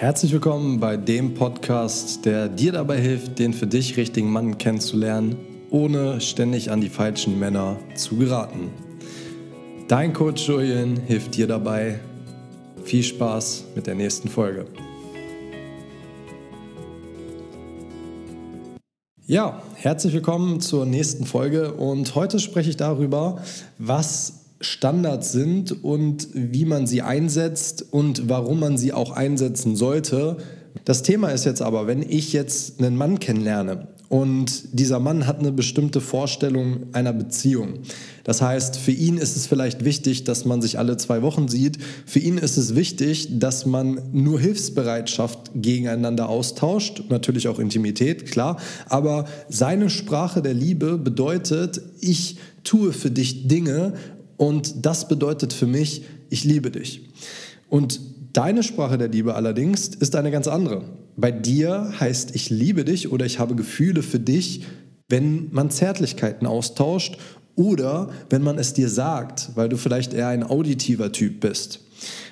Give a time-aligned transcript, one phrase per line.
[0.00, 5.36] Herzlich willkommen bei dem Podcast, der dir dabei hilft, den für dich richtigen Mann kennenzulernen,
[5.70, 8.70] ohne ständig an die falschen Männer zu geraten.
[9.88, 11.98] Dein Coach Julian hilft dir dabei.
[12.84, 14.66] Viel Spaß mit der nächsten Folge.
[19.26, 23.42] Ja, herzlich willkommen zur nächsten Folge und heute spreche ich darüber,
[23.78, 30.38] was Standards sind und wie man sie einsetzt und warum man sie auch einsetzen sollte.
[30.84, 35.38] Das Thema ist jetzt aber, wenn ich jetzt einen Mann kennenlerne und dieser Mann hat
[35.38, 37.80] eine bestimmte Vorstellung einer Beziehung.
[38.24, 41.78] Das heißt, für ihn ist es vielleicht wichtig, dass man sich alle zwei Wochen sieht.
[42.06, 47.04] Für ihn ist es wichtig, dass man nur Hilfsbereitschaft gegeneinander austauscht.
[47.10, 48.58] Natürlich auch Intimität, klar.
[48.88, 53.92] Aber seine Sprache der Liebe bedeutet, ich tue für dich Dinge
[54.38, 57.10] und das bedeutet für mich, ich liebe dich.
[57.68, 58.00] Und
[58.32, 60.84] deine Sprache der Liebe allerdings ist eine ganz andere.
[61.16, 64.62] Bei dir heißt ich liebe dich oder ich habe Gefühle für dich,
[65.08, 67.18] wenn man Zärtlichkeiten austauscht
[67.56, 71.80] oder wenn man es dir sagt, weil du vielleicht eher ein auditiver Typ bist.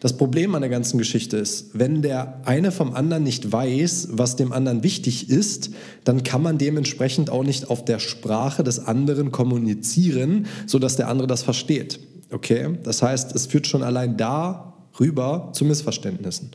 [0.00, 4.36] Das Problem an der ganzen Geschichte ist, wenn der eine vom anderen nicht weiß, was
[4.36, 5.70] dem anderen wichtig ist,
[6.04, 11.28] dann kann man dementsprechend auch nicht auf der Sprache des anderen kommunizieren, sodass der andere
[11.28, 12.00] das versteht.
[12.32, 12.78] Okay?
[12.82, 16.50] Das heißt, es führt schon allein da rüber zu Missverständnissen.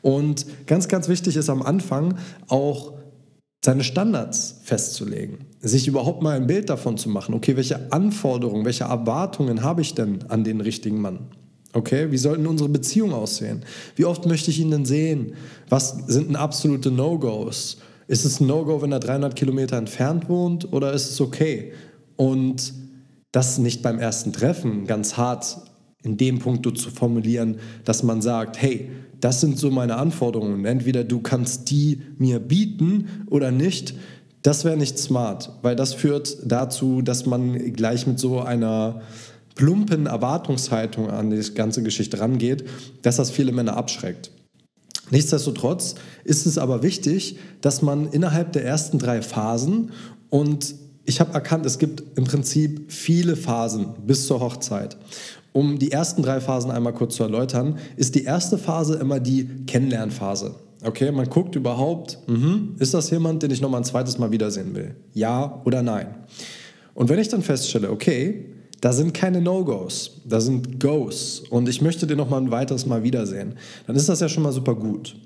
[0.00, 2.16] Und ganz, ganz wichtig ist am Anfang
[2.48, 2.92] auch
[3.64, 8.84] seine Standards festzulegen, sich überhaupt mal ein Bild davon zu machen, okay, welche Anforderungen, welche
[8.84, 11.28] Erwartungen habe ich denn an den richtigen Mann?
[11.74, 13.64] Okay, wie sollten unsere Beziehungen aussehen?
[13.96, 15.34] Wie oft möchte ich ihn denn sehen?
[15.68, 17.78] Was sind denn absolute No-Gos?
[18.08, 21.72] Ist es ein No-Go, wenn er 300 Kilometer entfernt wohnt oder ist es okay?
[22.16, 22.74] Und
[23.32, 25.62] das nicht beim ersten Treffen ganz hart
[26.02, 30.64] in dem Punkt zu formulieren, dass man sagt, hey, das sind so meine Anforderungen.
[30.64, 33.94] Entweder du kannst die mir bieten oder nicht.
[34.42, 39.02] Das wäre nicht smart, weil das führt dazu, dass man gleich mit so einer
[39.54, 42.64] plumpen Erwartungshaltung an die ganze Geschichte rangeht,
[43.02, 44.30] dass das viele Männer abschreckt.
[45.10, 49.90] Nichtsdestotrotz ist es aber wichtig, dass man innerhalb der ersten drei Phasen
[50.30, 50.74] und
[51.04, 54.96] ich habe erkannt, es gibt im Prinzip viele Phasen bis zur Hochzeit.
[55.52, 59.48] Um die ersten drei Phasen einmal kurz zu erläutern, ist die erste Phase immer die
[59.66, 60.54] Kennenlernphase.
[60.84, 64.74] Okay, man guckt überhaupt, mh, ist das jemand, den ich nochmal ein zweites Mal wiedersehen
[64.74, 64.96] will?
[65.12, 66.14] Ja oder nein?
[66.94, 68.46] Und wenn ich dann feststelle, okay,
[68.82, 72.84] da sind keine No-Gos, da sind Goes und ich möchte den noch mal ein weiteres
[72.84, 73.54] Mal wiedersehen,
[73.86, 75.16] dann ist das ja schon mal super gut.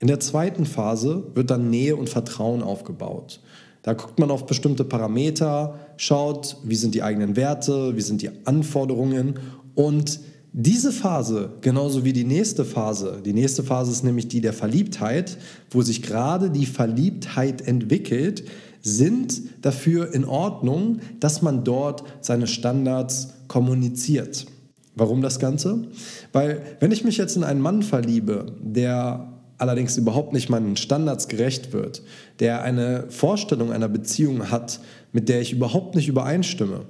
[0.00, 3.40] In der zweiten Phase wird dann Nähe und Vertrauen aufgebaut.
[3.82, 8.30] Da guckt man auf bestimmte Parameter, schaut, wie sind die eigenen Werte, wie sind die
[8.46, 9.38] Anforderungen
[9.74, 10.20] und
[10.54, 15.36] diese Phase, genauso wie die nächste Phase, die nächste Phase ist nämlich die der Verliebtheit,
[15.70, 18.44] wo sich gerade die Verliebtheit entwickelt,
[18.82, 24.46] sind dafür in Ordnung, dass man dort seine Standards kommuniziert.
[24.94, 25.84] Warum das Ganze?
[26.32, 29.32] Weil wenn ich mich jetzt in einen Mann verliebe, der
[29.62, 32.02] allerdings überhaupt nicht meinen Standards gerecht wird,
[32.40, 34.80] der eine Vorstellung einer Beziehung hat,
[35.12, 36.80] mit der ich überhaupt nicht übereinstimme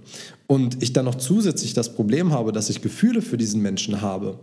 [0.47, 4.41] und ich dann noch zusätzlich das Problem habe, dass ich Gefühle für diesen Menschen habe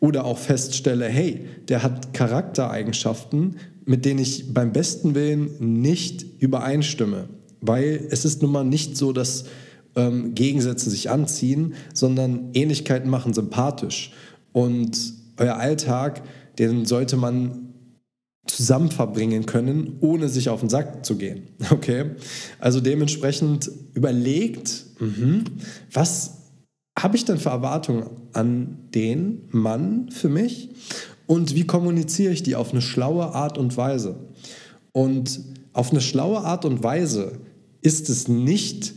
[0.00, 3.56] oder auch feststelle, hey, der hat Charaktereigenschaften,
[3.88, 7.30] mit denen ich beim besten Willen nicht übereinstimme.
[7.62, 9.46] Weil es ist nun mal nicht so, dass
[9.96, 14.12] ähm, Gegensätze sich anziehen, sondern Ähnlichkeiten machen sympathisch.
[14.52, 16.22] Und euer Alltag,
[16.58, 17.72] den sollte man
[18.46, 21.44] zusammen verbringen können, ohne sich auf den Sack zu gehen.
[21.70, 22.10] Okay?
[22.58, 25.44] Also dementsprechend überlegt, mh,
[25.92, 26.52] was
[26.98, 30.68] habe ich denn für Erwartungen an den Mann für mich?
[31.28, 34.16] Und wie kommuniziere ich die auf eine schlaue Art und Weise?
[34.92, 35.40] Und
[35.74, 37.32] auf eine schlaue Art und Weise
[37.82, 38.94] ist es nicht,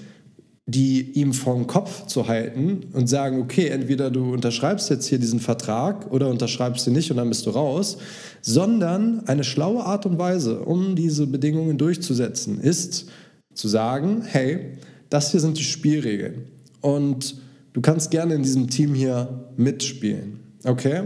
[0.66, 5.20] die ihm vor den Kopf zu halten und sagen, okay, entweder du unterschreibst jetzt hier
[5.20, 7.97] diesen Vertrag oder unterschreibst ihn nicht und dann bist du raus,
[8.41, 13.08] sondern eine schlaue Art und Weise, um diese Bedingungen durchzusetzen, ist
[13.53, 14.78] zu sagen, hey,
[15.09, 16.46] das hier sind die Spielregeln
[16.79, 17.35] und
[17.73, 21.02] du kannst gerne in diesem Team hier mitspielen, okay?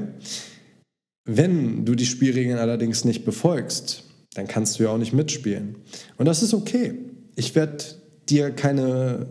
[1.26, 4.04] Wenn du die Spielregeln allerdings nicht befolgst,
[4.36, 5.76] dann kannst du ja auch nicht mitspielen.
[6.18, 6.94] Und das ist okay.
[7.36, 7.84] Ich werde
[8.30, 9.28] dir keine,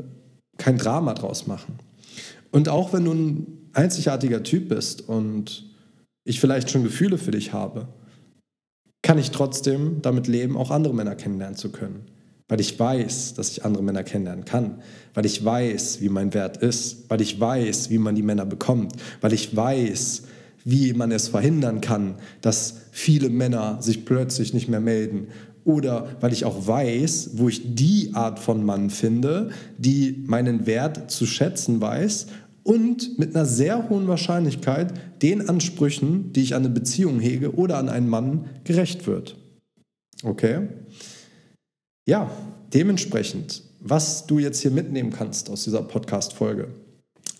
[0.58, 1.78] kein Drama draus machen.
[2.50, 5.70] Und auch wenn du ein einzigartiger Typ bist und
[6.24, 7.88] ich vielleicht schon Gefühle für dich habe,
[9.02, 12.06] kann ich trotzdem damit leben, auch andere Männer kennenlernen zu können.
[12.48, 14.82] Weil ich weiß, dass ich andere Männer kennenlernen kann.
[15.14, 17.08] Weil ich weiß, wie mein Wert ist.
[17.08, 18.92] Weil ich weiß, wie man die Männer bekommt.
[19.20, 20.22] Weil ich weiß,
[20.64, 25.28] wie man es verhindern kann, dass viele Männer sich plötzlich nicht mehr melden.
[25.64, 31.10] Oder weil ich auch weiß, wo ich die Art von Mann finde, die meinen Wert
[31.10, 32.26] zu schätzen weiß
[32.62, 37.78] und mit einer sehr hohen Wahrscheinlichkeit den Ansprüchen, die ich an eine Beziehung hege oder
[37.78, 39.36] an einen Mann, gerecht wird.
[40.22, 40.68] Okay?
[42.06, 42.30] Ja,
[42.72, 46.68] dementsprechend, was du jetzt hier mitnehmen kannst aus dieser Podcast-Folge.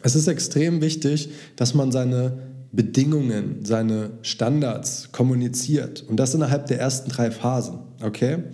[0.03, 6.05] Es ist extrem wichtig, dass man seine Bedingungen, seine Standards kommuniziert.
[6.09, 7.79] Und das innerhalb der ersten drei Phasen.
[8.03, 8.45] Okay?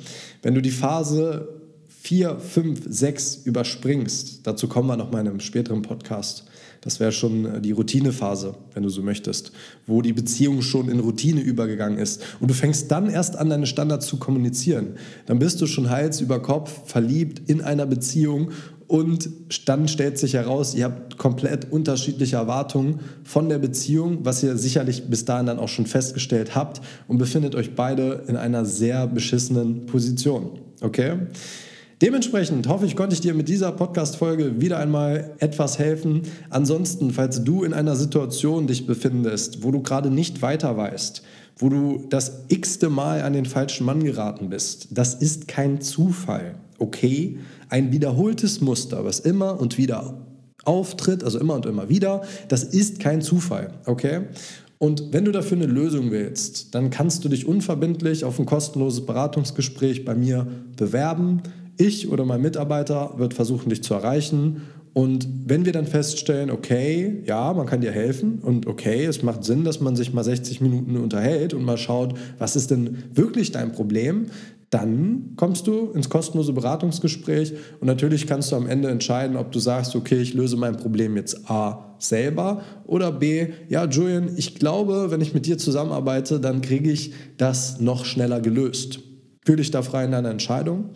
[0.43, 1.49] Wenn du die Phase
[1.89, 6.45] 4, 5, 6 überspringst, dazu kommen wir noch mal in einem späteren Podcast,
[6.81, 9.53] das wäre schon äh, die Routinephase, wenn du so möchtest,
[9.87, 12.23] wo die Beziehung schon in Routine übergegangen ist.
[12.41, 14.95] Und du fängst dann erst an, deine Standards zu kommunizieren.
[15.27, 18.51] Dann bist du schon Hals über Kopf verliebt in einer Beziehung
[18.91, 19.31] und
[19.67, 25.05] dann stellt sich heraus, ihr habt komplett unterschiedliche Erwartungen von der Beziehung, was ihr sicherlich
[25.05, 29.87] bis dahin dann auch schon festgestellt habt und befindet euch beide in einer sehr beschissenen
[29.87, 30.59] Position.
[30.81, 31.19] Okay?
[32.03, 36.23] Dementsprechend hoffe ich, konnte ich dir mit dieser Podcast-Folge wieder einmal etwas helfen.
[36.49, 41.23] Ansonsten, falls du in einer Situation dich befindest, wo du gerade nicht weiter weißt,
[41.59, 46.57] wo du das x-te Mal an den falschen Mann geraten bist, das ist kein Zufall,
[46.81, 47.39] okay?
[47.69, 50.27] Ein wiederholtes Muster, was immer und wieder
[50.65, 54.23] auftritt, also immer und immer wieder, das ist kein Zufall, okay?
[54.79, 59.05] Und wenn du dafür eine Lösung willst, dann kannst du dich unverbindlich auf ein kostenloses
[59.05, 60.47] Beratungsgespräch bei mir
[60.77, 61.43] bewerben.
[61.77, 64.63] Ich oder mein Mitarbeiter wird versuchen, dich zu erreichen.
[64.95, 69.45] Und wenn wir dann feststellen, okay, ja, man kann dir helfen und okay, es macht
[69.45, 73.53] Sinn, dass man sich mal 60 Minuten unterhält und mal schaut, was ist denn wirklich
[73.53, 74.27] dein Problem,
[74.71, 79.59] dann kommst du ins kostenlose Beratungsgespräch und natürlich kannst du am Ende entscheiden, ob du
[79.59, 85.11] sagst, okay, ich löse mein Problem jetzt A selber oder B, ja, Julian, ich glaube,
[85.11, 89.01] wenn ich mit dir zusammenarbeite, dann kriege ich das noch schneller gelöst.
[89.45, 90.91] Fühle dich da frei in deiner Entscheidung.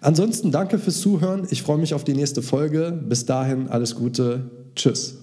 [0.00, 1.46] Ansonsten danke fürs Zuhören.
[1.50, 2.98] Ich freue mich auf die nächste Folge.
[3.06, 4.50] Bis dahin alles Gute.
[4.74, 5.19] Tschüss.